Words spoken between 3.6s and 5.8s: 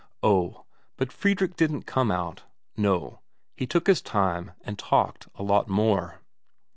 took his time, and talked a lot